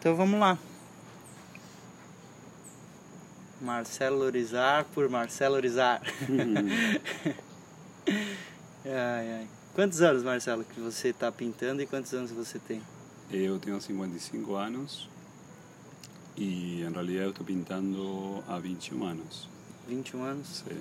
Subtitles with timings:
[0.00, 0.58] Então vamos lá.
[3.60, 6.00] Marcelo Orizar por Marcelo Orizar.
[8.86, 9.46] ai, ai.
[9.74, 12.80] Quantos anos, Marcelo, que você está pintando e quantos anos você tem?
[13.30, 15.06] Eu tenho 55 anos
[16.34, 19.50] e em realidade eu estou pintando há 21 anos.
[19.86, 20.64] 21 anos?
[20.66, 20.80] Sim.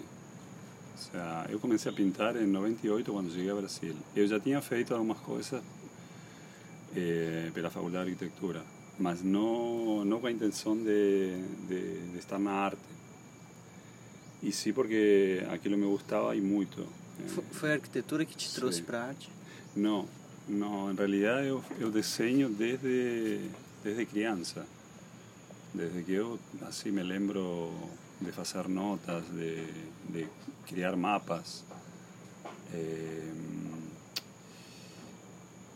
[0.96, 3.98] O sea, eu comecei a pintar em 98 quando cheguei ao Brasil.
[4.16, 5.62] Eu já tinha feito algumas coisas
[6.96, 8.64] eh, pela Faculdade de Arquitetura,
[9.00, 12.82] mas não, não com a intenção de, de, de estar na arte.
[14.44, 16.86] E sim porque aquilo me gostava e muito.
[17.28, 19.30] Foi, foi a arquitetura que te trouxe para a arte?
[19.76, 20.08] Não,
[20.48, 20.92] não.
[20.92, 23.40] Em realidade eu, eu desenho desde,
[23.84, 24.66] desde criança.
[25.74, 27.72] Desde que eu assim me lembro
[28.20, 29.66] de fazer notas, de,
[30.10, 30.28] de
[30.66, 31.64] criar mapas.
[32.74, 33.32] Eh,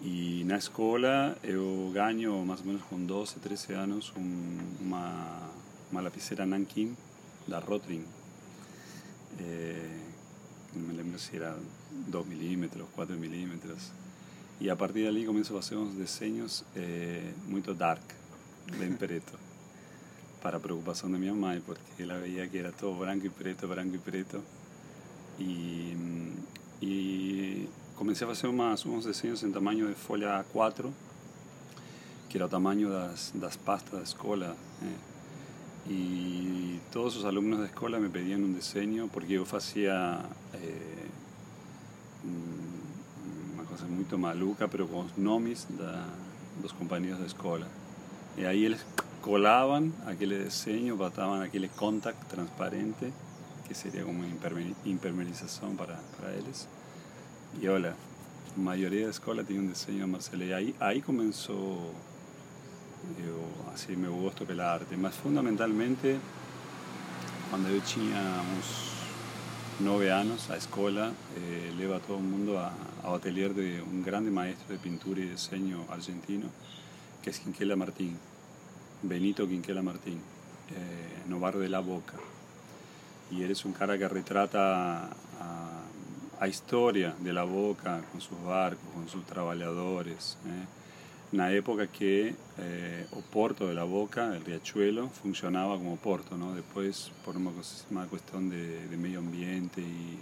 [0.04, 5.50] e na escola eu ganho mais ou menos com 12, 13 anos um, uma,
[5.90, 6.94] uma lapicera Nankin
[7.48, 8.04] da Rotring.
[9.40, 10.00] Eh,
[10.76, 11.58] não me lembro se era
[11.90, 13.92] 2 milímetros, 4 milímetros.
[14.60, 18.04] E a partir dali começo a fazer uns desenhos eh, muito dark,
[18.78, 19.40] bem preto.
[20.42, 23.96] para preocupação da minha mãe, porque ela veía que era todo branco e preto, branco
[23.96, 24.44] e preto.
[25.40, 25.98] E,
[26.82, 30.90] e comecei a fazer umas, uns desenhos em tamanho de folha A4,
[32.30, 34.56] que era o tamanho das, das pastas da escola.
[34.82, 34.96] Né?
[35.88, 41.08] E todos os alunos da escola me pediam um desenho, porque eu fazia eh,
[43.54, 46.08] uma coisa muito maluca, pero com os nomes da,
[46.62, 47.68] dos companheiros da escola.
[48.38, 48.84] E aí eles
[49.22, 53.14] colaban aquel diseño, botaban aquel contact transparente,
[53.68, 54.24] que sería como
[54.86, 56.68] impermeabilización para, para ellos.
[57.62, 57.96] Y hola,
[58.58, 60.46] la mayoría de escuela tiene un diseño de Marcelo.
[60.46, 64.98] Y ahí, ahí comenzó, yo, así me gustó pela arte.
[64.98, 66.18] Más fundamentalmente,
[67.50, 68.92] cuando yo tenía unos
[69.80, 74.04] nueve años, a escuela, eh, lleva a todo el mundo a, a atelier de un
[74.04, 76.48] grande maestro de pintura y diseño argentino,
[77.22, 78.18] que es Quinquela Martín.
[79.04, 80.20] Benito Quinquela Martín,
[80.72, 82.14] eh, de La Boca.
[83.30, 85.10] Y eres un cara que retrata
[85.40, 85.73] a,
[86.40, 90.38] a historia de La Boca, con sus barcos, con sus trabajadores.
[90.46, 90.66] Eh.
[91.34, 96.38] Na época que eh, o porto de La Boca, el riachuelo, funcionaba como porto.
[96.54, 97.52] Después, por uma,
[97.90, 100.20] uma questão de, de medio ambiente y,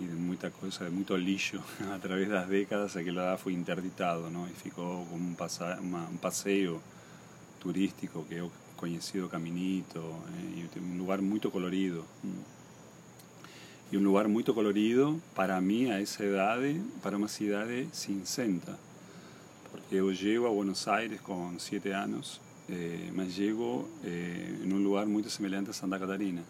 [0.00, 1.62] y de muita coisa, de muito lixo,
[1.94, 4.48] a través das décadas, aquilo lá foi interditado, ¿no?
[4.48, 6.82] E ficou como um, passa, uma, um passeio
[7.60, 12.04] turístico que he conocido Caminito, eh, un lugar muy colorido.
[13.90, 16.60] Y un lugar muy colorido para mí a esa edad,
[17.02, 18.76] para una ciudad sin senta.
[19.70, 25.22] Porque yo llego a Buenos Aires con siete años, eh, me llego eh, lugar muy
[25.24, 26.42] semejante a Santa Catarina.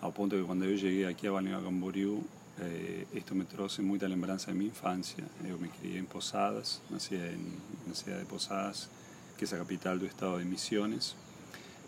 [0.00, 2.22] A punto que cuando yo llegué aquí a Balneario Camboriú,
[2.60, 5.24] eh, esto me trajo mucha lembranza de mi infancia.
[5.48, 7.38] Yo me crié en Posadas, nací en
[7.88, 8.88] la ciudad de Posadas,
[9.38, 11.14] que es la capital del estado de Misiones,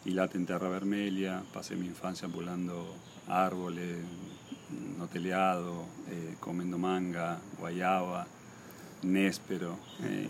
[0.04, 2.94] y la en Terra Vermelha, pasé mi infancia volando
[3.28, 3.98] árboles,
[4.98, 8.26] no teleado, eh, comiendo manga, guayaba,
[9.02, 10.28] néspero, eh,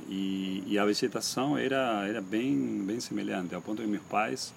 [0.66, 4.52] y, a vegetación era, era bien, bien semejante, a punto que mis pais,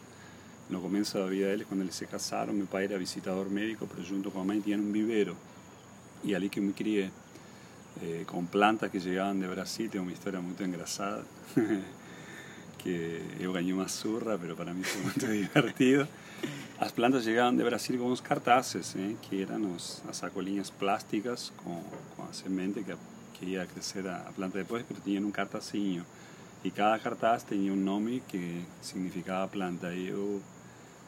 [0.70, 3.88] no comienzo la vida de ellos, cuando ellos se casaron, mi padre era visitador médico,
[3.94, 5.36] pero junto con mi tenían un vivero,
[6.24, 7.12] y allí que me crié,
[8.02, 11.24] eh, con plantas que llegaban de Brasil, tengo una historia muy engrasada.
[12.86, 16.08] que yo gané una zurra, pero para mí fue muy divertido.
[16.80, 19.16] Las plantas llegaban de Brasil con unos cartaces, ¿eh?
[19.30, 21.80] que eran las sacolinhas plásticas con,
[22.16, 22.96] con semente que,
[23.40, 26.04] que iba a crecer a, planta después, pero tenían un cartacinho.
[26.64, 29.94] Y cada cartaz tenía un nombre que significaba planta.
[29.94, 30.40] Y yo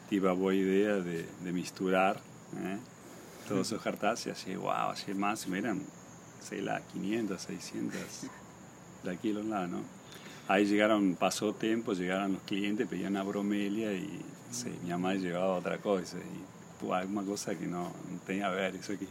[0.08, 2.16] tuve la buena idea de, de misturar
[2.56, 2.78] ¿eh?
[3.48, 5.82] todos esos cartazes y así, wow, así más, eran,
[6.40, 8.00] sei lá, 500, 600
[9.04, 9.97] de aquí los lados, ¿no?
[10.48, 15.54] Ahí llegaron, pasó tiempo, llegaron los clientes, pedían una bromelia y sí, mi mamá llevaba
[15.58, 16.16] otra cosa.
[16.16, 18.74] Y pues, alguna cosa que no, no tenía a ver.
[18.74, 19.06] Eso aquí.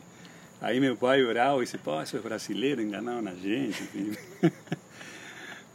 [0.59, 3.77] Ahí mi papá bravo y dice, pô, eso es brasileiro, enganaron a gente.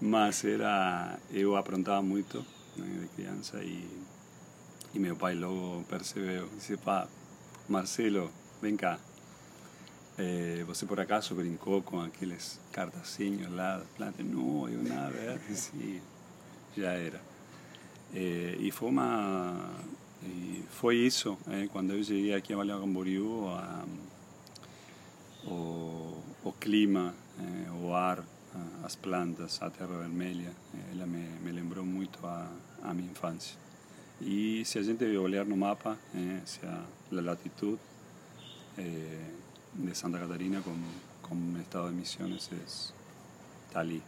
[0.00, 2.44] Mas era, eu aprontava muito
[2.76, 3.88] né, de criança e,
[4.92, 6.48] e meu pai logo percebeu.
[6.56, 7.06] Disse, pá,
[7.68, 8.98] Marcelo, vem cá.
[10.18, 14.24] Eh, você por acaso brincou com aqueles cartacinhos lá das plantas?
[14.26, 16.02] Não, eu nada, sí,
[16.76, 17.20] já era.
[18.14, 19.70] Eh, e foi uma
[20.22, 23.84] e foi isso eh, quando eu cheguei aqui a Valeu Camboriú a,
[25.44, 28.22] o, o clima eh, o ar
[28.84, 30.52] as plantas a terra vermelha
[30.92, 32.50] ela me, me lembrou muito a,
[32.82, 33.56] a minha infância.
[34.20, 37.80] E se a gente olhar no mapa, é, se a, a latitude
[38.78, 39.18] é,
[39.74, 40.84] de Santa Catarina como,
[41.22, 42.50] como estado de Misiones
[43.66, 44.02] está ali.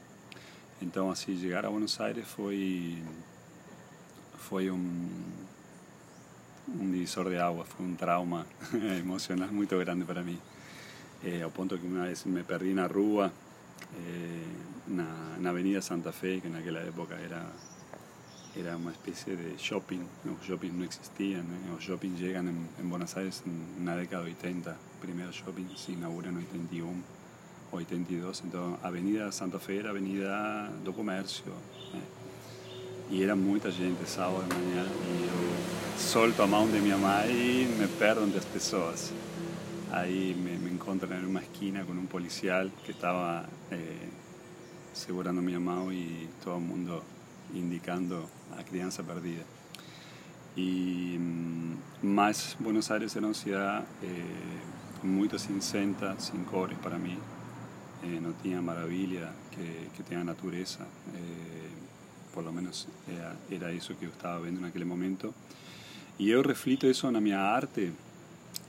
[0.83, 3.03] Então, assim, chegar a Buenos Aires foi
[4.39, 5.09] foi um
[6.69, 8.47] um divisor de água, foi um trauma
[8.99, 10.39] emocional muito grande para mim.
[11.23, 13.33] Eh, ao ponto que uma vez me perdi na rua,
[13.95, 14.47] eh,
[14.89, 17.43] na, na Avenida Santa Fe, que naquela época era
[18.57, 21.75] era uma espécie de shopping, os shoppings não existiam, né?
[21.77, 23.43] os shoppings chegam em, em Buenos Aires
[23.81, 27.03] na década de 80, o primeiro shopping se inaugura em 81,
[27.73, 31.53] 82, então a Avenida Santa Fe era avenida do comércio,
[31.93, 32.03] né?
[33.11, 37.31] e era muita gente sábado de manhã, e eu solto a mão de minha mãe
[37.31, 39.13] e me perdo entre as pessoas.
[39.93, 44.09] Aí me, me em uma esquina com um policial que estava eh,
[44.95, 47.03] segurando minha mão e todo mundo
[47.53, 48.25] indicando
[48.59, 49.45] a criança perdida.
[50.57, 51.21] E
[52.03, 54.55] mas Buenos Aires era uma cidade eh,
[55.05, 57.19] muito cinzenta, sem cores para mim.
[58.03, 60.87] Eh, não tinha maravilha que, que tem a natureza.
[61.15, 65.33] Eh, menos era, era, isso que eu estava vendo naquele momento.
[66.19, 67.93] E eu reflito isso na minha arte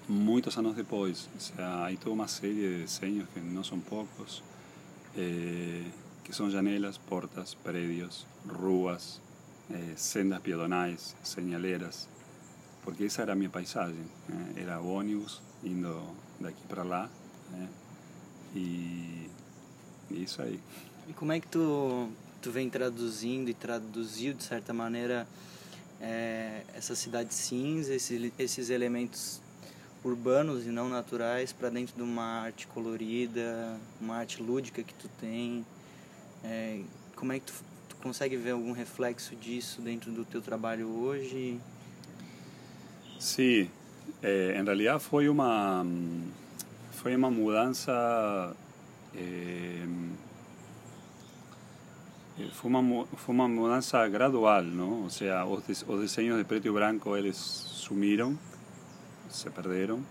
[0.08, 1.30] muitos anos depois.
[1.36, 4.44] O sea, há toda uma série de desenhos que não são poucos.
[5.18, 5.84] Eh,
[6.24, 9.22] que son janelas, portas, prédios, ruas,
[9.96, 12.08] sendas peatonais, señaleras,
[12.84, 14.06] porque essa era a minha paisagem.
[14.30, 17.10] Eh, era ônibus indo daqui para lá
[17.54, 17.68] eh,
[18.56, 19.30] e,
[20.12, 20.60] e isso aí.
[21.08, 22.10] E como é que tu,
[22.42, 25.28] tu vem traduzindo e traduziu de certa maneira
[26.02, 29.42] é, essa cidade cinza, esses, esses elementos
[30.04, 35.10] urbanos e não naturais para dentro de uma arte colorida, uma arte lúdica que tu
[35.20, 35.66] tem?
[36.44, 36.82] É,
[37.16, 37.54] como é que tu,
[37.90, 41.60] tu, consegue ver algum reflexo disso dentro do teu trabalho hoje?
[43.20, 43.70] Sim,
[44.22, 45.86] é, em realidade foi uma
[46.92, 48.56] foi uma mudança
[49.16, 49.86] é,
[52.52, 53.48] foi uma foi uma
[54.10, 55.04] gradual, não?
[55.04, 58.38] Ou seja, os, os de preto e branco eles sumiram,
[59.30, 60.04] se perderam.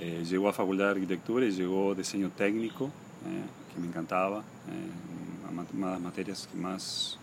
[0.00, 2.90] Eh, chegou a faculdade de arquitetura e chegou desenho técnico,
[3.26, 4.44] eh, que me encantava.
[4.68, 7.18] Eh, uma das matérias que mais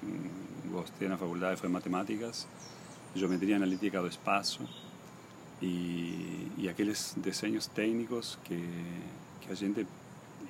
[0.71, 2.47] gostei na faculdade foi matemáticas,
[3.15, 4.61] geometria analítica do espaço
[5.61, 8.63] e, e aqueles desenhos técnicos que,
[9.41, 9.85] que a gente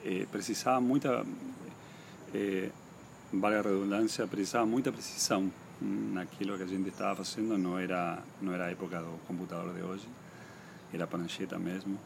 [0.03, 1.25] eh, precisava muita,
[2.33, 2.69] eh,
[3.33, 5.51] vale a redundância, precisava muita precisão
[5.81, 10.07] naquilo que a gente estava fazendo, não era, não era época do computador de hoje,
[10.93, 11.97] era prancheta mesmo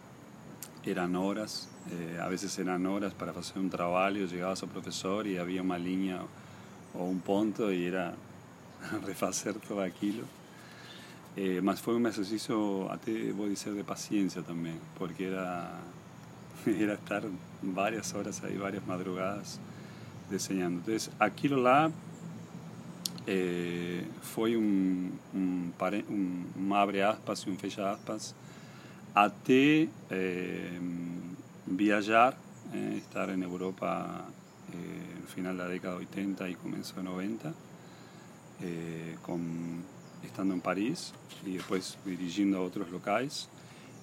[0.85, 5.37] eran horas, eh, a veces eran horas para hacer un trabajo, llegabas al profesor y
[5.37, 6.21] había una línea
[6.93, 8.13] o un punto y era
[9.05, 10.23] refacer todo aquilo.
[11.35, 12.89] Eh, mas fue un ejercicio,
[13.35, 15.79] voy a decir, de paciencia también, porque era,
[16.65, 17.23] era estar
[17.61, 19.59] varias horas ahí, varias madrugadas
[20.29, 20.79] diseñando.
[20.79, 21.91] Entonces, Aquilo lá
[23.25, 25.73] eh, fue un, un,
[26.09, 28.35] un, un abre aspas y un fecha aspas
[29.13, 30.79] até eh,
[31.65, 32.35] viajar,
[32.73, 34.25] eh, estar en Europa
[34.73, 37.53] eh, no final da década 80 e começo de 90,
[38.61, 39.39] eh, com,
[40.23, 41.13] estando em Paris
[41.45, 43.49] e depois dirigindo a outros locais.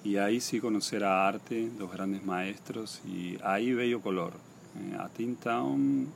[0.03, 4.33] E aí sim conhecer a arte dos grandes maestros e aí veio o color.
[4.75, 6.07] Eh, até então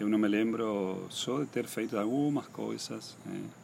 [0.00, 3.16] eu não me lembro só de ter feito algumas coisas.
[3.26, 3.62] Eh,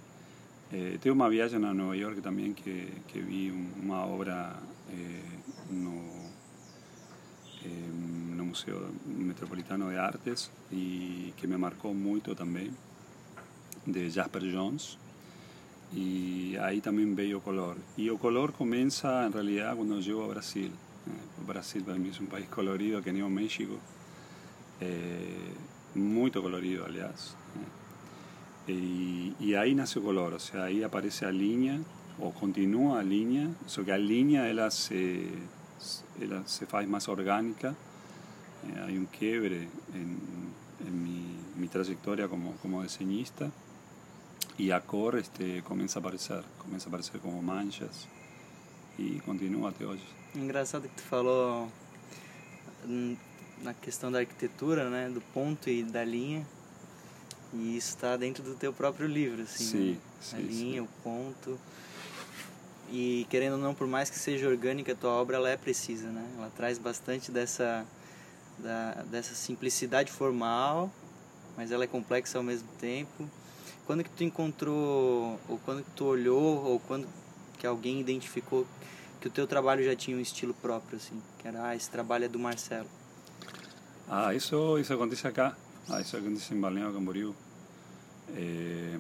[0.70, 3.50] eh, tengo una viaje a Nueva York también que, que vi
[3.82, 4.54] una obra
[4.90, 5.22] eh,
[5.70, 5.94] no,
[7.64, 8.08] eh,
[8.48, 12.74] Museo Metropolitano de Artes y que me marcó mucho también,
[13.86, 14.98] de Jasper Jones.
[15.94, 17.76] Y ahí también veo color.
[17.96, 20.66] Y el color comienza en realidad cuando llego a Brasil.
[20.66, 23.74] Eh, Brasil para mí es un país colorido que ni México.
[24.80, 25.52] Eh,
[25.94, 27.34] muy colorido, aliás.
[28.66, 28.72] Eh.
[28.72, 31.78] Y, y, ahí nace el color, o sea, ahí aparece a línea
[32.20, 35.26] o continúa a línea, eso que a línea ella se,
[36.20, 40.18] ella se hace más orgánica, eh, hay un quiebre en,
[40.86, 43.50] en mi, mi, trayectoria como, como diseñista
[44.58, 48.08] y a cor este, comienza a aparecer, comienza a aparecer como manchas
[48.98, 50.02] e continua até hoje.
[50.34, 51.70] Engraçado que tu falou
[53.62, 56.44] na questão da arquitetura, né, do ponto e da linha.
[57.54, 59.64] E isso está dentro do teu próprio livro, assim.
[59.64, 59.98] Sim, né?
[60.20, 60.86] sim A linha, sim.
[60.86, 61.58] o ponto.
[62.90, 66.08] E querendo ou não, por mais que seja orgânica, a tua obra ela é precisa,
[66.08, 66.26] né?
[66.36, 67.86] Ela traz bastante dessa,
[68.58, 70.90] da, dessa simplicidade formal,
[71.56, 73.28] mas ela é complexa ao mesmo tempo.
[73.88, 77.08] Quando que tu encontrou, ou quando que tu olhou, ou quando
[77.58, 78.66] que alguém identificou
[79.18, 82.26] que o teu trabalho já tinha um estilo próprio, assim, que era, ah, esse trabalho
[82.26, 82.86] é do Marcelo?
[84.06, 85.56] Ah, isso, isso acontece acá,
[85.88, 87.34] ah, isso acontece em Balneário Camboriú.
[88.36, 88.98] Eh,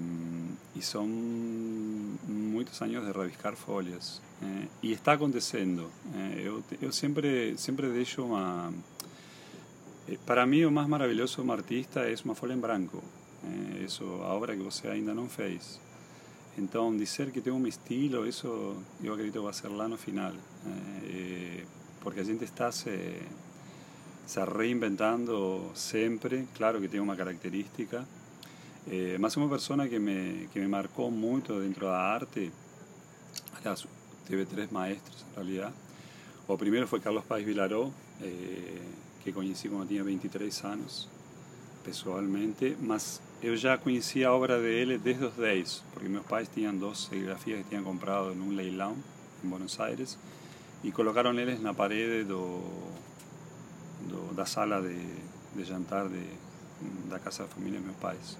[0.74, 2.18] y son
[2.50, 4.22] muchos años de reviscar folias.
[4.40, 5.90] Eh, y está acontecendo.
[6.14, 8.72] Eh, yo, yo siempre, siempre deixo uma...
[10.06, 13.02] Eh, para mí o más maravilloso como artista es una folha en branco.
[13.44, 15.80] Eh, eso, a que você ainda não fez.
[16.56, 20.34] Então, dizer que tengo un estilo, eso yo acredito va a ser lá no final.
[21.04, 21.64] Eh,
[22.02, 23.20] porque a gente está se,
[24.26, 26.46] se reinventando siempre.
[26.54, 28.04] Claro que tengo una característica.
[28.90, 32.50] Eh, mas uma persona que me, que me marcó mucho dentro da arte,
[33.58, 33.86] aliás,
[34.26, 35.72] teve tres maestros en realidad.
[36.46, 37.92] O primero fue Carlos Paz Vilaró,
[38.22, 38.80] eh,
[39.22, 41.08] que conocí cuando tenía 23 años,
[41.84, 46.74] pessoalmente, mas eu já conhecia a obra dele desde os 10, porque meus pais tinham
[46.76, 48.96] duas serigrafias que tinham comprado em um leilão
[49.44, 50.18] em Buenos Aires
[50.82, 52.60] e colocaram eles na parede do,
[54.08, 54.98] do da sala de,
[55.54, 56.22] de jantar de,
[57.08, 58.36] da casa da família de meus pais.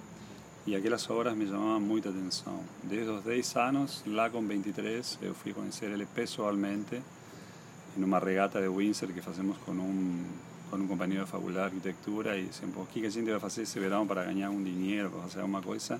[0.67, 2.61] Y aquellas obras me llamaban mucha atención.
[2.83, 7.00] Desde los 10 años, lá con 23, yo fui a conocer él personalmente
[7.97, 10.26] en una regata de Windsor que hacemos con un,
[10.69, 13.81] con un compañero de facultad de arquitectura y decíamos, ¿qué a gente a hacer ese
[13.81, 15.99] verano para ganar un dinero, para hacer alguna cosa?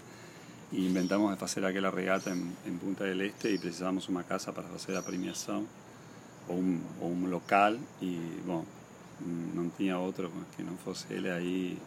[0.71, 4.53] Y inventamos de hacer aquella regata en, en, Punta del Este y precisamos una casa
[4.53, 5.67] para hacer la premiación
[6.49, 8.65] o un, o un local y, bueno,
[9.55, 11.79] no tenía otro que no fuese él ahí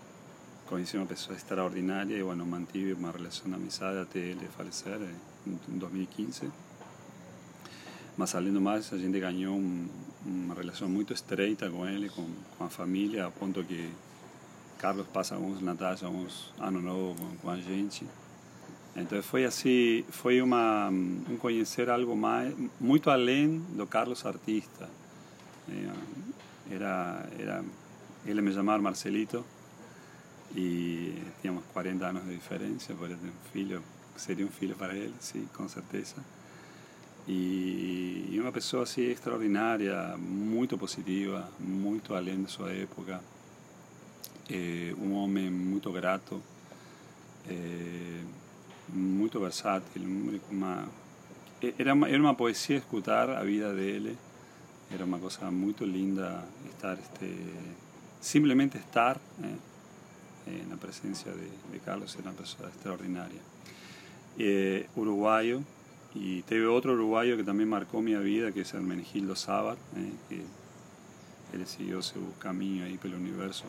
[0.72, 5.00] conocí una persona extraordinaria y bueno, mantuve una relación de amistad hasta él falecer
[5.46, 6.48] en 2015.
[8.18, 9.88] Mas além do mais, a gente ganhou um,
[10.26, 12.28] uma relação muito estreita com ele, com,
[12.58, 13.90] com, a família, a ponto que
[14.78, 18.06] Carlos passa uns natais, uns ano novo com a gente.
[18.96, 24.90] Então foi assim, foi uma um conhecer algo mais muito além do Carlos artista.
[25.70, 27.64] Eh, era era
[28.26, 29.46] ele me chamava Marcelito
[30.56, 33.18] e tínhamos 40 anos de diferença, por um
[33.52, 33.82] filho,
[34.18, 36.16] seria um filho para ele, sim, com certeza.
[37.32, 43.22] Y, una persona así extraordinaria, muy positiva, muy além de su época,
[44.50, 46.42] eh, un hombre muy grato,
[47.48, 48.22] eh,
[48.94, 50.86] muy versátil, uma,
[51.62, 54.18] era, una, era una poesía escuchar a vida de él,
[54.94, 57.34] era una cosa muy linda estar, este,
[58.20, 59.18] simplemente estar.
[59.44, 59.72] Eh,
[60.48, 63.40] en la presencia de, Carlos, era una persona extraordinaria.
[64.38, 65.62] Eh, uruguayo,
[66.14, 71.58] y tuve otro uruguayo que también marcó mi vida, que es Hermenegildo Sábat, eh, que
[71.58, 73.66] él siguió su camino ahí por el universo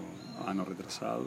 [0.46, 1.26] año retrasado.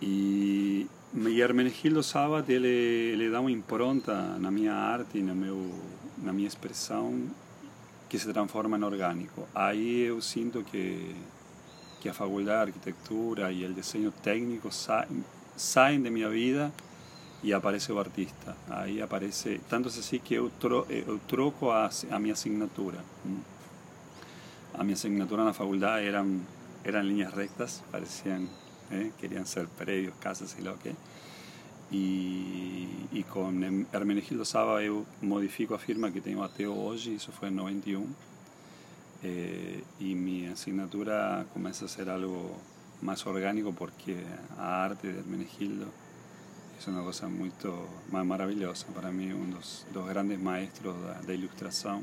[0.00, 6.44] Y, y Hermenegildo Sábat, él le da una impronta a mi arte y a mi
[6.44, 7.32] expresión
[8.08, 9.46] que se transforma en orgánico.
[9.54, 11.14] Ahí yo siento que
[12.00, 16.72] que a faculdade de arquitectura y el diseño técnico salen de mi vida
[17.42, 18.56] y aparece el artista.
[18.68, 20.50] Ahí aparece, tanto es así que yo,
[20.88, 22.98] eh, troco a, a mi asignatura.
[24.76, 26.42] A mi asignatura en la facultad eran,
[26.84, 28.48] eran líneas rectas, parecían,
[28.90, 30.94] eh, querían ser predios, casas y lo que.
[31.90, 37.48] Y, y con Hermenegildo Saba yo modifico a firma que tengo ateo hoy, eso fue
[37.48, 38.06] en 91
[39.22, 42.56] eh, y mi asignatura comienza a ser algo
[43.02, 44.22] más orgánico porque
[44.56, 45.86] a arte de Hermenegildo
[46.80, 48.86] es uma coisa muito maravilhosa.
[48.94, 50.96] Para mim, um dos, dos grandes maestros
[51.26, 52.02] da, ilustração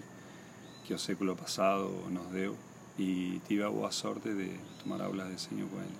[0.86, 2.56] que o século passado nos deu
[2.98, 4.52] e tive a boa sorte de
[4.84, 5.98] tomar aulas de desenho com ele.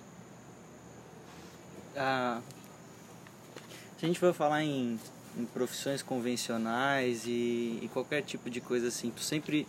[1.96, 2.40] Ah,
[3.98, 4.98] se a gente for falar em,
[5.36, 9.66] em profissões convencionais e, e qualquer tipo de coisa assim, tu sempre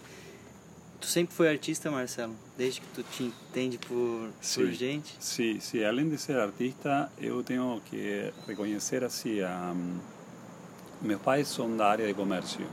[0.99, 2.35] Tu sempre foi artista, Marcelo?
[2.57, 5.15] Desde que tu te entende por, sí, por gente?
[5.19, 5.83] Sim, sim.
[5.83, 9.97] Além de ser artista, eu tenho que reconhecer assim, um,
[11.01, 12.67] meus pais são da área de comércio.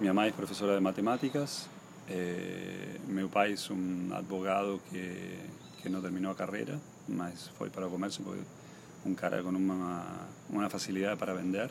[0.00, 1.68] Minha mãe é professora de matemáticas,
[2.08, 5.38] eh, meu pai é um advogado que,
[5.82, 8.42] que não terminou a carreira, mas foi para o comércio porque
[9.04, 11.70] um cara com uma, uma facilidade para vender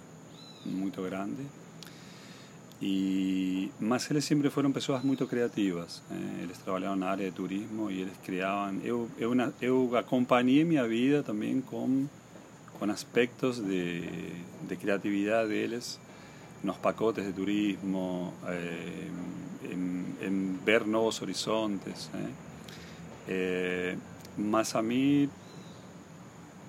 [0.66, 1.46] muito grande.
[2.80, 6.04] Y más ellos siempre fueron personas muy creativas.
[6.12, 8.82] Eh, ellos trabajaban en la área de turismo ellos creaban.
[8.84, 12.10] Yo, yo, yo acompañé mi vida también con,
[12.80, 14.08] con aspectos de,
[14.68, 16.00] de creatividad de ellos,
[16.62, 19.10] en los pacotes de turismo, eh,
[20.68, 22.10] ver nuevos horizontes.
[22.14, 22.30] Eh.
[23.30, 23.98] eh
[24.38, 25.30] más a mí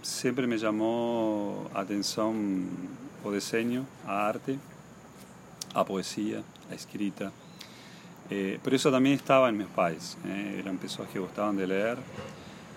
[0.02, 2.66] siempre me llamó atención
[3.24, 4.56] o diseño, a arte,
[5.80, 7.32] a poesía, a escrita.
[8.30, 10.18] Eh, pero eso también estaba en mis pais.
[10.26, 11.98] Eh, eran personas que gustaban de leer.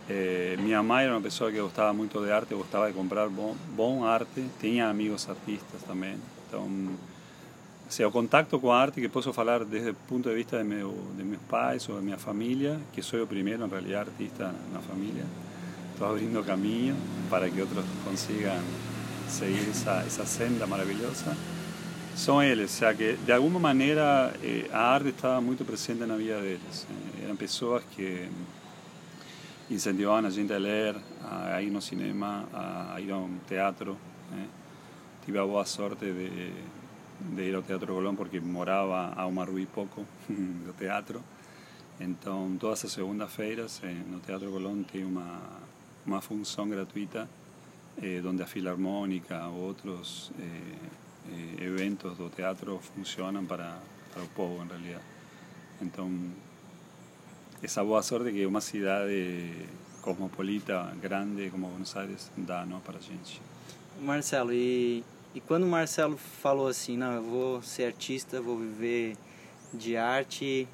[0.07, 4.03] Eh, mi mamá era una persona que gustaba mucho de arte, gustaba de comprar buen
[4.03, 4.43] arte.
[4.59, 6.17] Tenía amigos artistas también.
[6.45, 6.95] Entonces,
[7.87, 10.63] o sea, o contacto con arte que puedo hablar desde el punto de vista de,
[10.63, 14.73] de mis pais o de mi familia, que soy el primero en realidad artista en
[14.73, 15.23] la familia.
[15.93, 16.95] Estoy abriendo camino
[17.29, 18.61] para que otros consigan
[19.29, 21.35] seguir esa, esa senda maravillosa
[22.15, 26.09] son ellos, o sea que de alguna manera eh, a arte estaba muy presente en
[26.09, 26.85] la vida de ellos.
[26.89, 28.27] Eh, eran personas que
[29.69, 30.95] incentivaban a la gente a leer,
[31.29, 32.45] a ir al cinema,
[32.93, 33.93] a ir a un teatro.
[33.93, 35.25] Eh.
[35.25, 36.51] Tuve la buena suerte de,
[37.35, 41.21] de, ir al Teatro Colón porque moraba a una ruí poco del teatro.
[41.99, 45.39] Entonces, todas las segundas feiras en el Teatro Colón tiene una,
[46.07, 47.27] una función gratuita
[48.01, 51.00] eh, donde a Filarmónica u otros eh,
[51.59, 53.79] eventos do teatro funcionan para,
[54.13, 55.01] para, o povo, en realidad.
[55.81, 56.31] Entonces,
[57.61, 59.51] esa boa sorte que uma cidade
[60.01, 63.41] cosmopolita, grande como Buenos Aires, dá não, para a gente.
[64.01, 65.03] Marcelo, e,
[65.35, 69.15] e quando o Marcelo falou assim, não, eu vou ser artista, vou viver
[69.73, 70.67] de arte,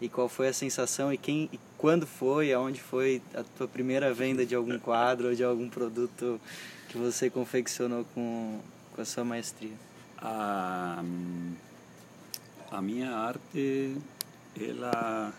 [0.00, 4.12] e qual foi a sensação e quem e quando foi, aonde foi a tua primeira
[4.12, 6.40] venda de algum quadro ou de algum produto
[6.88, 8.60] que você confeccionou com,
[8.94, 9.85] com a sua maestria?
[10.18, 11.02] A,
[12.70, 13.96] a minha arte,
[14.60, 15.32] ela.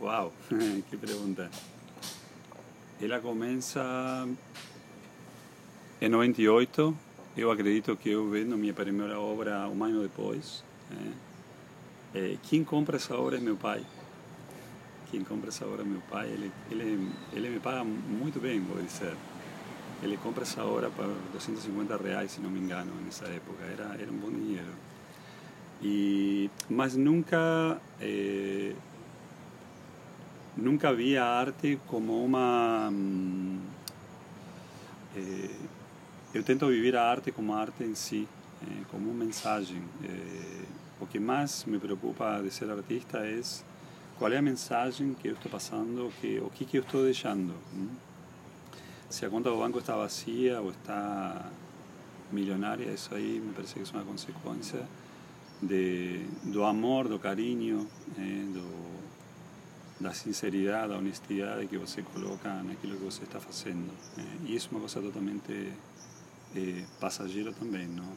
[0.00, 0.32] Uau,
[0.88, 1.50] que pergunta!
[3.00, 4.28] Ela começa
[6.00, 6.96] em 98.
[7.36, 10.62] Eu acredito que eu vendo minha primeira obra um ano depois.
[12.14, 12.36] É.
[12.42, 13.84] quem compra essa obra é meu pai.
[15.10, 16.28] Quem compra essa obra é meu pai.
[16.28, 19.16] Ele, ele, ele me paga muito bem, vou dizer.
[20.02, 23.62] Ele compra essa obra por 250 reais, se não me engano, nessa época.
[23.64, 24.72] Era, era um bom dinheiro.
[25.80, 28.72] E, mas nunca eh,
[30.56, 32.88] nunca vi a arte como uma
[35.16, 35.50] eh,
[36.32, 38.28] eu tento viver a arte como arte em si
[38.62, 39.82] eh, como uma mensagem
[41.00, 43.40] o que mais me preocupa de ser artista é
[44.16, 47.54] qual é a mensagem que eu estou passando que o que que eu estou deixando
[49.12, 51.50] si a del banco está vacía o está
[52.32, 54.80] millonaria, eso ahí me parece que es una consecuencia
[55.60, 62.96] de, do amor, do cariño, eh, do, da sinceridad, da honestidad que você coloca naquilo
[62.96, 63.92] que você está haciendo.
[64.16, 65.74] Eh, y es una cosa totalmente
[66.56, 68.16] eh, passageira também, não?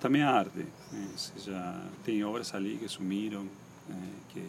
[0.00, 0.60] Também arte,
[0.94, 3.46] eh, seja, tem obras ali que sumiram,
[3.90, 3.94] eh,
[4.30, 4.46] que,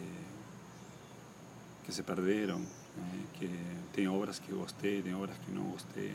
[1.84, 2.62] que se perderam,
[2.98, 3.50] eh, que
[3.92, 6.12] tem obras que gostei, tem obras que não gostei.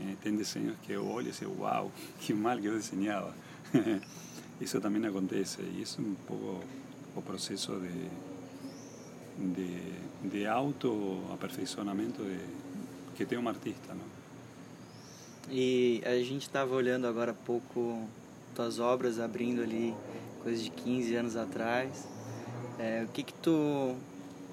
[0.00, 3.34] Eh, tem desenhos que eu olho e digo, uau, que mal que eu desenhava.
[4.60, 6.64] isso também acontece e isso é um pouco
[7.16, 8.08] o processo de,
[9.54, 12.22] de, de auto-aperfeiçoamento
[13.16, 13.94] que tem um artista.
[13.94, 14.18] Não?
[15.50, 18.06] E a gente estava olhando agora há pouco
[18.54, 19.94] tuas obras, abrindo ali
[20.42, 22.06] coisas de 15 anos atrás.
[22.78, 23.96] É, o que que tu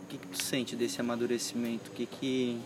[0.06, 1.90] o que, que tu sente desse amadurecimento?
[1.90, 2.62] O que que,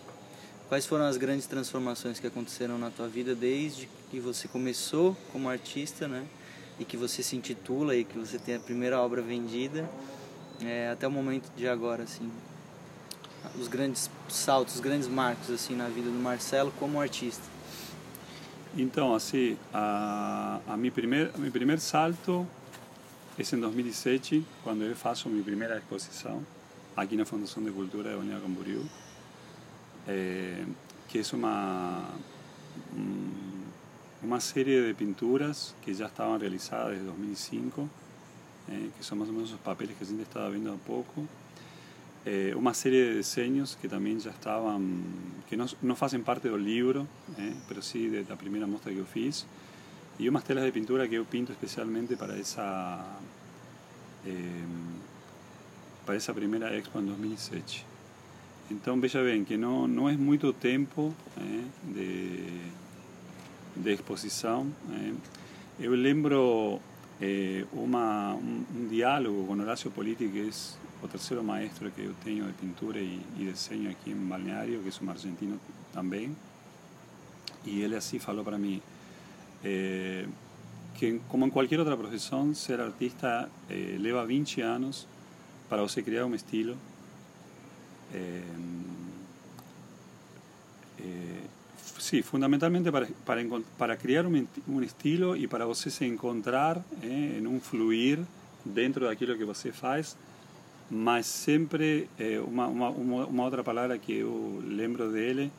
[0.68, 5.50] quais foram as grandes transformações que aconteceram na tua vida desde que você começou como
[5.50, 6.26] artista, né?
[6.78, 9.90] E que você se intitula e que você tem a primeira obra vendida,
[10.62, 12.30] é, até o momento de agora, assim.
[13.58, 17.44] Os grandes saltos, os grandes marcos, assim, na vida do Marcelo como artista.
[18.76, 22.46] Então, assim, a, a meu primeiro, meu primeiro salto
[23.38, 26.44] é em 2017, quando eu faço minha primeira exposição
[26.96, 28.82] aquí en la Fundación de Cultura de Bonilla Camboriú,
[30.08, 30.66] eh,
[31.12, 32.00] que es una,
[32.96, 37.88] mm, una serie de pinturas que ya estaban realizadas desde 2005,
[38.70, 41.26] eh, que son más o menos esos papeles que gente estaba viendo a poco.
[42.26, 45.02] Eh, una serie de diseños que también ya estaban,
[45.50, 47.08] que no, no hacen parte del libro,
[47.68, 49.46] pero sí de la primera muestra que yo fiz,
[50.20, 53.06] y unas telas de pintura que yo pinto especialmente para esa
[56.10, 57.84] para esa primera expo en 2007.
[58.72, 61.66] Entonces, veja bem que no no es mucho tiempo eh,
[63.76, 64.00] de, de.
[65.80, 66.80] Eu lembro
[67.22, 73.00] un, diálogo con Horacio Politi, que es el tercer maestro que yo tengo de pintura
[73.00, 75.58] y, y diseño aquí en Balneario, que es un argentino
[75.94, 76.36] también.
[77.68, 78.82] Y él así falou para mí
[79.64, 80.26] eh,
[81.00, 85.08] que como en cualquier otra profesión, ser artista eh, lleva 20 años
[85.70, 86.76] para você criar um estilo
[88.14, 88.42] é,
[91.00, 91.40] é,
[92.00, 93.42] sí, fundamentalmente para, para,
[93.78, 98.20] para criar un, un, estilo e para você se encontrar eh, em um fluir
[98.66, 100.18] dentro daquilo que você faz,
[100.90, 105.52] mas sempre eh, uma, uma, uma, outra palavra que eu lembro dele,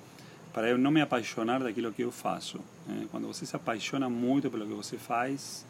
[0.52, 2.60] para eu não me apaixonar daquilo que eu faço.
[2.88, 3.06] Eh.
[3.10, 5.64] Quando você se apaixona muito pelo que você faz,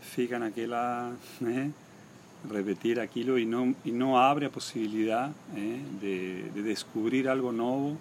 [0.00, 1.72] fica naquela, né,
[2.50, 7.96] repetir aquilo e não, e não abre a possibilidade eh, de, de descobrir algo novo.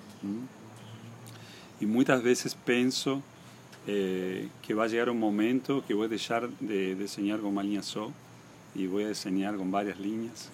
[1.79, 3.21] E muitas vezes penso
[3.87, 8.11] eh, que vai chegar um momento que vou deixar de desenhar com uma linha só
[8.75, 10.49] e vou desenhar com várias linhas.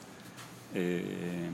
[0.74, 1.50] Eh,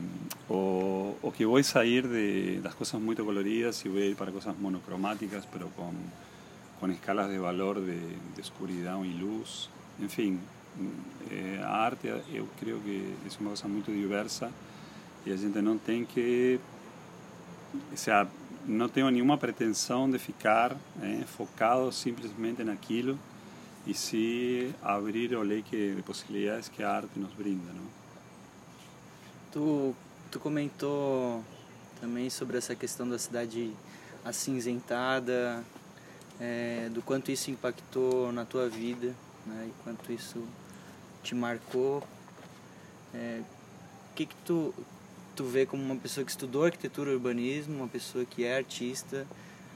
[0.50, 4.16] o, o, que voy a salir de las cosas muy coloridas y voy a ir
[4.16, 5.94] para cosas monocromáticas, pero con,
[6.80, 9.70] con escalas de valor de, de oscuridad y luz.
[10.02, 10.65] En fin, eh,
[11.64, 14.52] a arte eu creio que é uma coisa muito diversa
[15.26, 16.60] e a gente não tem que
[17.96, 18.28] seja,
[18.66, 23.18] não tenho nenhuma pretensão de ficar eh, focado simplesmente naquilo
[23.86, 27.86] e se abrir o leque de possibilidades que a arte nos brinda, não?
[29.52, 29.96] Tu,
[30.32, 31.44] tu comentou
[32.02, 33.72] também sobre essa questão da cidade
[34.24, 35.64] acinzentada,
[36.40, 39.14] é, do quanto isso impactou na tua vida,
[39.46, 40.44] né, e quanto isso
[41.26, 42.00] te marcou.
[43.14, 43.42] O é,
[44.16, 44.74] que que tu
[45.36, 49.28] tu vê como uma pessoa que estudou arquitetura e urbanismo, uma pessoa que é artista,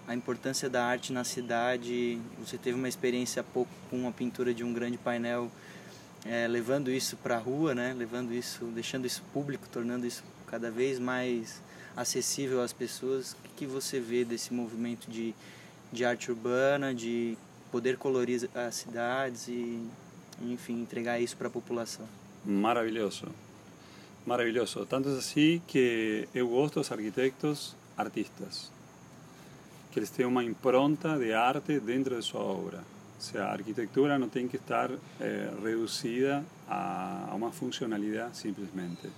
[0.07, 2.19] a importância da arte na cidade.
[2.39, 5.51] Você teve uma experiência há pouco com uma pintura de um grande painel,
[6.25, 7.93] é, levando isso para a rua, né?
[7.97, 11.61] Levando isso, deixando isso público, tornando isso cada vez mais
[11.95, 13.33] acessível às pessoas.
[13.33, 15.35] O que, que você vê desse movimento de,
[15.91, 17.37] de arte urbana, de
[17.69, 19.85] poder colorir as cidades e
[20.41, 22.05] enfim, entregar isso para a população.
[22.45, 23.27] Maravilhoso,
[24.25, 24.85] maravilhoso.
[24.85, 28.71] Tanto é assim que eu gosto dos arquitetos artistas,
[29.91, 32.77] que eles tenham uma impronta de arte dentro de sua obra.
[32.77, 39.09] Ou seja, a arquitetura não tem que estar eh, reduzida a, a, uma funcionalidade simplesmente.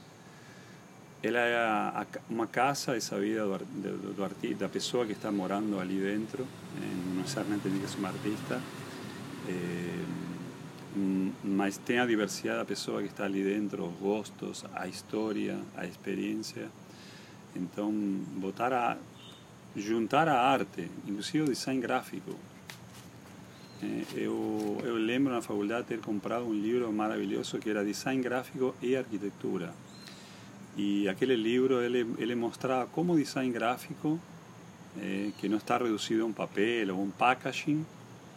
[1.22, 6.00] Ela é uma casa essa vida do, do, do da pessoa que está morando ali
[6.00, 8.60] dentro, eh, não necessariamente tem que ser uma artista.
[9.48, 10.11] Eh,
[11.44, 15.86] mas tem a diversidade da pessoa que está ali dentro, os gostos, a história, a
[15.86, 16.70] experiência.
[17.56, 18.98] Então, botar a
[19.76, 22.36] juntar a arte, inclusive o design gráfico.
[24.14, 28.96] Eu, eu lembro na faculdade ter comprado um livro maravilhoso que era Design Gráfico e
[28.96, 29.74] Arquitetura.
[30.78, 34.20] E aquele livro ele, ele mostrava como design gráfico,
[35.00, 37.84] eh, que não está reduzido a um papel ou um packaging,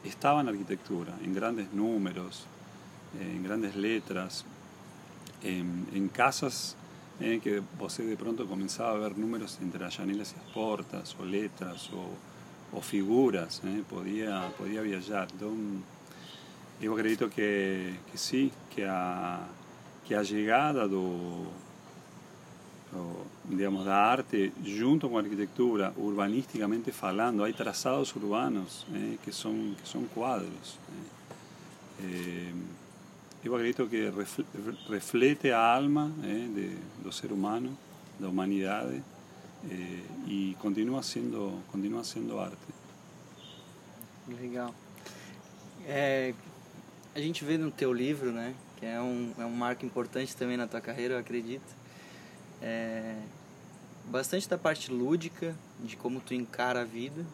[0.09, 2.47] estaba en arquitectura, en grandes números,
[3.21, 4.45] en grandes letras,
[5.43, 6.77] en, casas
[7.21, 11.17] en que vos de pronto comenzaba a ver números entre las janelas y las puertas,
[11.19, 15.29] o letras, o, figuras, eh, podía, podía viajar.
[15.31, 15.85] Entonces,
[16.81, 19.47] yo acredito que, que sí, que a,
[20.07, 21.47] que a do,
[23.44, 29.74] digamos, da arte junto com a arquitetura, urbanisticamente falando, há traçados urbanos eh, que, são,
[29.83, 30.78] que são quadros.
[32.00, 32.52] Eh.
[33.44, 34.11] acredito que
[34.88, 37.76] reflete a alma eh, de, do ser humano,
[38.18, 39.02] da humanidade,
[40.26, 42.57] e continua sendo, continua sendo arte.
[44.28, 44.74] Legal.
[45.87, 46.35] É,
[47.14, 50.57] a gente vê no teu livro, né, que é um, é um marco importante também
[50.57, 51.64] na tua carreira, eu acredito,
[52.64, 53.16] é,
[54.07, 57.24] bastante da parte lúdica, de como tu encara a vida,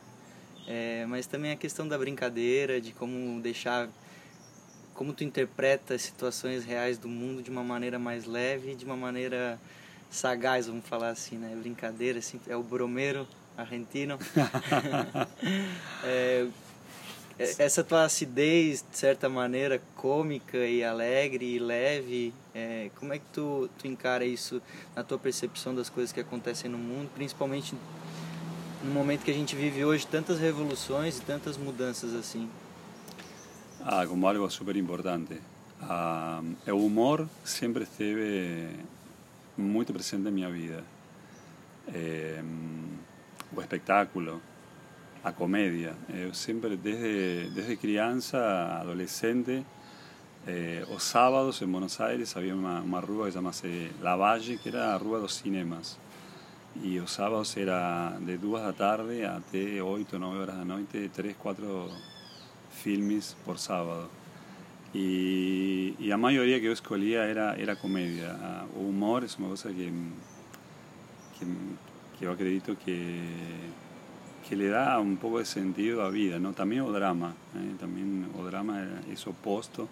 [0.66, 3.88] é, mas também a questão da brincadeira, de como deixar,
[4.92, 8.96] como tu interpreta as situações reais do mundo de uma maneira mais leve, de uma
[8.96, 9.58] maneira
[10.10, 11.56] sagaz, vamos falar assim, né?
[11.56, 14.18] Brincadeira, assim, é o bromeiro argentino.
[16.02, 16.46] é,
[17.40, 23.24] essa tua acidez, de certa maneira, cômica e alegre e leve, é, como é que
[23.32, 24.60] tu, tu encara isso
[24.94, 27.74] na tua percepção das coisas que acontecem no mundo, principalmente
[28.84, 32.48] no momento que a gente vive hoje, tantas revoluções e tantas mudanças assim?
[33.80, 35.40] Ah, como algo super importante.
[35.80, 38.68] Ah, o humor sempre esteve
[39.56, 40.84] muito presente na minha vida.
[41.88, 42.42] É,
[43.56, 44.42] o espetáculo,
[45.22, 45.94] a comedia.
[46.08, 49.64] Eh, siempre desde, desde crianza, adolescente,
[50.46, 54.58] eh, o sábados en Buenos Aires había una, una rúa que se llamase La Valle,
[54.58, 55.98] que era a Rúa dos Cinemas.
[56.82, 61.36] Y los sábados era de 2 da tarde até 8, 9 horas da noite, 3,
[61.36, 61.88] 4
[62.82, 64.08] filmes por sábado.
[64.94, 68.64] Y, y, la mayoría que yo escolía era, era comedia.
[68.76, 69.90] O humor es una cosa que,
[71.38, 71.46] que,
[72.18, 73.20] que yo acredito que
[74.50, 76.52] que le dá um pouco de sentido à vida, não?
[76.52, 77.76] Também o drama, né?
[77.78, 79.88] também o drama é esse oposto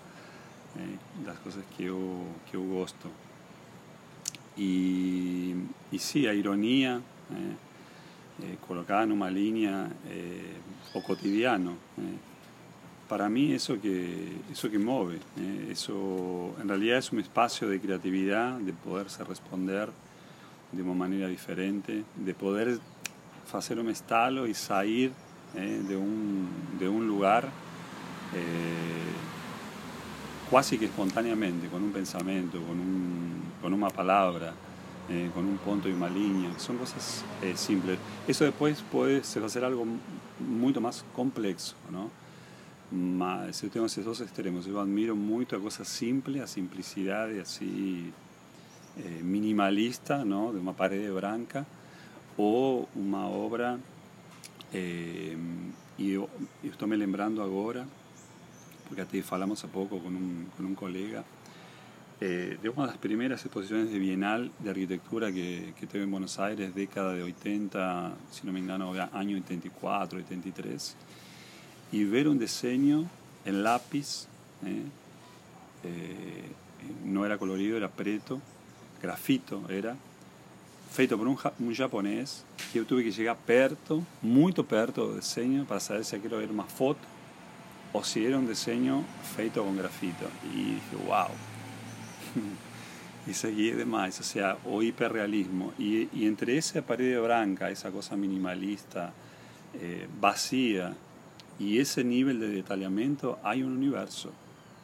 [0.77, 3.09] é, das coisas que eu que eu gosto.
[4.57, 5.55] E,
[5.93, 10.57] e sim, a ironia é, é, colocada numa linha é,
[10.93, 11.79] o cotidiano.
[13.09, 15.21] para mí eso que, eso que mueve,
[15.71, 19.89] eso en realidad es un espacio de creatividad, de poderse responder
[20.73, 22.81] de una manera diferente, de poder
[23.53, 25.13] hacer un estalo y salir
[25.55, 27.49] de, un, de un lugar
[28.35, 28.99] eh,
[30.79, 34.55] que espontáneamente, con un pensamiento, con, un, con una palabra,
[35.11, 37.99] eh, con un punto y una línea, son cosas eh, simples.
[38.27, 39.85] Eso después puede hacer algo
[40.41, 42.11] mucho más complejo, ¿no?
[42.91, 44.67] Mas eu tenho esses dois extremos.
[44.67, 48.11] Eu admiro muito a coisa simples, a simplicidade assim
[48.97, 51.67] eh, minimalista, não, de uma parede branca,
[52.39, 53.79] ou uma obra.
[54.73, 55.37] Eh,
[55.99, 56.17] e
[56.87, 57.87] me lembrando agora,
[58.87, 61.25] porque até falamos há pouco com um, com um colega,
[62.21, 66.39] eh, de uma das primeiras exposições de Bienal de Arquitectura que, que teve em Buenos
[66.39, 70.97] Aires, década de 80, se não me engano, ano 84, 83
[71.93, 73.09] y ver un diseño
[73.45, 74.27] en lápiz,
[74.65, 74.83] ¿eh?
[75.85, 76.51] Eh,
[77.05, 78.41] no era colorido, era preto,
[79.01, 79.97] grafito era,
[80.91, 81.75] feito por un, un,
[82.73, 86.65] que tuve que llegar perto, muy perto del diseño, para saber si aquello era una
[86.65, 87.01] foto
[87.93, 89.05] o si era un diseño
[89.37, 90.27] feito con grafito.
[90.53, 91.29] Y dije, wow.
[93.27, 95.73] y seguí demás, o sea, o hiperrealismo.
[95.79, 99.13] Y, entre esa pared blanca, esa cosa minimalista,
[99.75, 100.95] eh, vacía,
[101.59, 104.33] y ese nivel de detallamiento hay un universo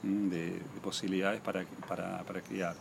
[0.03, 2.75] de, posibilidades para, para, para crear.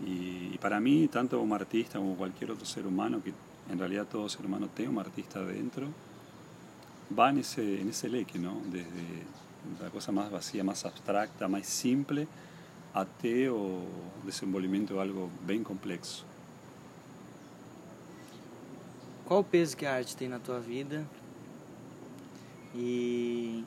[0.00, 3.32] Y, para mí, tanto como artista como cualquier otro ser humano, que
[3.70, 5.88] en realidad todo ser humano tiene un artista dentro,
[7.18, 8.60] va en ese, en ese leque, ¿no?
[8.70, 9.24] Desde
[9.82, 12.28] la cosa más vacía, más abstracta, más simple,
[12.94, 13.80] hasta o
[14.24, 16.24] desenvolvimiento de algo bien complejo.
[19.26, 21.04] ¿Cuál peso que a arte tem na tua vida
[22.74, 23.64] E.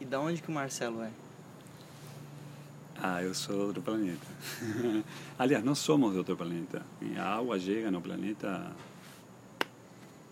[0.00, 1.10] E da onde que o Marcelo é?
[3.00, 4.26] Ah, eu sou de outro planeta.
[5.38, 6.84] Aliás, nós somos de outro planeta.
[7.16, 8.70] A água chega no planeta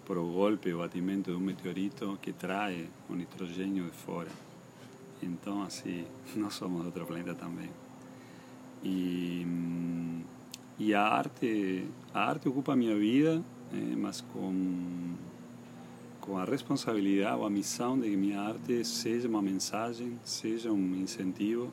[0.04, 4.28] por o golpe, o batimento de um meteorito que traz o nitrogênio de fora.
[5.22, 6.04] Então, assim,
[6.36, 7.70] nós somos de outro planeta também.
[8.82, 9.46] E,
[10.78, 13.42] e a arte, a arte ocupa a minha vida,
[13.72, 15.14] eh, mas com
[16.20, 20.94] com a responsabilidade ou a missão de que minha arte seja uma mensagem, seja um
[20.94, 21.72] incentivo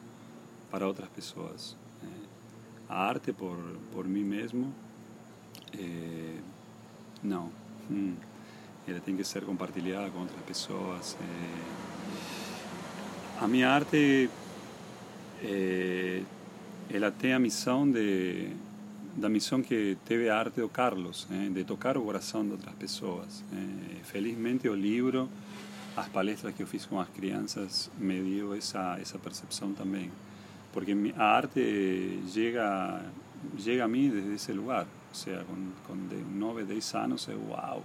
[0.70, 1.76] para outras pessoas.
[2.90, 3.58] A arte por,
[3.92, 4.74] por mim mesmo,
[5.78, 6.38] é,
[7.22, 7.52] não.
[7.92, 8.16] Hum,
[8.88, 11.18] ela tem que ser compartilhada com outras pessoas.
[11.22, 11.24] É,
[13.44, 14.30] a minha arte,
[15.44, 16.24] é,
[16.90, 18.56] ela tem a missão de
[19.18, 22.76] da missão que teve a arte do Carlos, eh, de tocar o coração de outras
[22.76, 23.44] pessoas.
[23.52, 25.28] Eh, felizmente o livro,
[25.96, 30.12] as palestras que eu fiz com as crianças me deu essa essa percepção também,
[30.78, 33.02] porque a arte chega
[33.58, 35.96] chega a mim desde esse lugar, ou seja, com, com
[36.38, 37.84] 9, 10 anos eu, uau,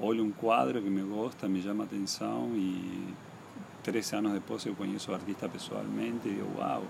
[0.00, 3.14] olho um quadro que me gosta, me chama atenção e
[3.82, 6.84] 13 anos depois eu conheço o artista pessoalmente e digo, uau,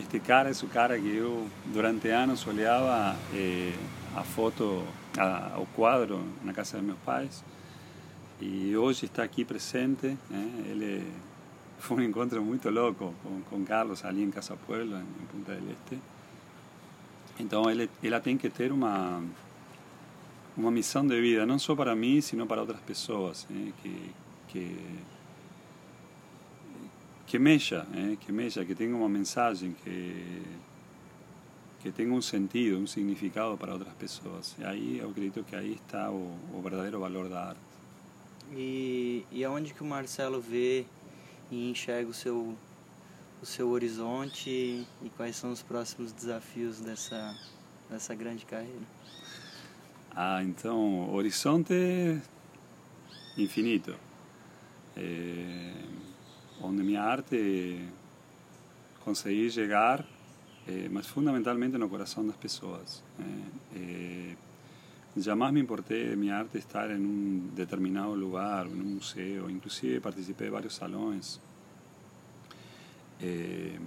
[0.00, 3.72] este cara es su cara que yo durante años oleaba eh,
[4.16, 4.82] a foto,
[5.16, 7.44] a, a cuadro en la casa de mis padres.
[8.40, 10.16] Y hoy está aquí presente.
[10.32, 11.04] Eh, él
[11.78, 15.68] fue un encuentro muy loco con, con, Carlos allí en Casa Pueblo, en, Punta del
[15.68, 15.98] Este.
[17.38, 19.20] Entonces él, él tiene que tener una,
[20.56, 24.76] una misión de vida, no solo para mí, sino para otras personas eh, que, que
[27.26, 30.42] que mella, eh, que mella, que tenga una mensaje, que,
[31.82, 34.54] que tenga un sentido, un significado para otras pessoas.
[34.58, 37.60] E aí eu acredito que aí está o, o verdadeiro valor da arte.
[38.52, 40.86] E, e aonde que o Marcelo vê
[41.50, 42.56] e enxerga o seu,
[43.42, 47.34] o seu horizonte e quais são os próximos desafios dessa,
[47.90, 48.86] dessa grande carreira?
[50.14, 52.20] Ah, então, horizonte
[53.36, 53.96] infinito.
[54.96, 55.74] É
[56.60, 57.86] onde minha arte
[59.00, 60.04] conseguir chegar,
[60.66, 63.02] eh, mas fundamentalmente no coração das pessoas.
[63.74, 64.36] Eh,
[65.16, 69.50] eh, jamais me importei de minha arte estar em um determinado lugar, em um museu,
[69.50, 71.40] inclusive participei de vários salões.
[73.20, 73.78] Eh,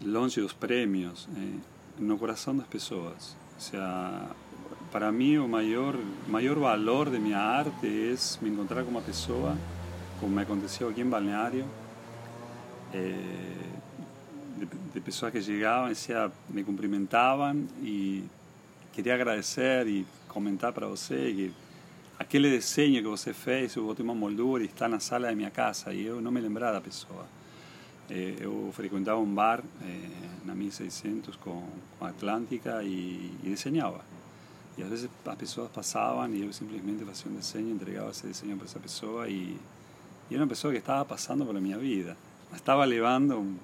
[0.00, 1.28] dos prêmios,
[1.98, 3.36] no coração das pessoas.
[3.54, 4.28] Ou seja,
[4.92, 5.96] para mí el mayor,
[6.28, 9.54] mayor valor de mi arte es me encontrar con una pessoa,
[10.20, 11.64] como me aconteció aquí en Balneario,
[12.92, 13.16] eh,
[14.58, 18.22] de, de, que llegaban, decía, me cumprimentaban y
[18.96, 21.52] quería agradecer y comentar para você que
[22.18, 25.50] aquele desenho que você fez, eu botei uma moldura e está na sala da minha
[25.50, 27.26] casa e eu não me lembrava da pessoa.
[28.08, 30.08] Eh, eu frequentava um bar eh,
[30.46, 31.62] na 1600 com,
[31.98, 34.00] com a Atlântica e, e desenhava.
[34.78, 38.56] E às vezes as pessoas passavam e eu simplesmente fazia um desenho, entregava esse desenho
[38.56, 39.58] para essa pessoa e,
[40.30, 42.16] e era uma pessoa que estava passando pela minha vida.
[42.54, 43.58] Estava levando um,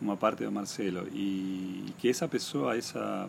[0.00, 3.28] uma parte do Marcelo e que essa pessoa essa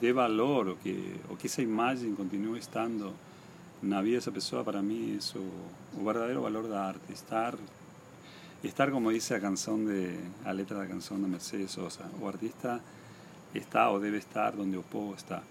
[0.00, 3.12] dê valor ou que ou que essa imagem continue estando
[3.82, 7.54] na vida dessa pessoa para mim isso o verdadeiro valor da arte estar
[8.62, 12.80] estar como dice a canção de a letra da canção da Mercedes Sosa o artista
[13.54, 15.42] está ou deve estar onde o povo está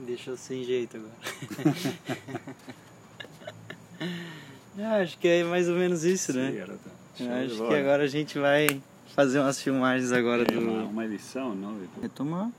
[0.00, 1.14] Deixou sem jeito agora.
[4.78, 6.50] Ah, acho que é mais ou menos isso, Sim, né?
[6.52, 6.90] garota.
[7.16, 8.80] Show Eu de acho que agora a gente vai
[9.14, 10.58] fazer umas filmagens agora É do.
[10.60, 11.74] uma, uma edição, não?
[11.74, 12.02] tudo.
[12.02, 12.50] Retomar.